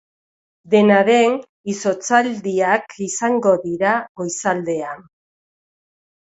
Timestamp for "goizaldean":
4.23-5.09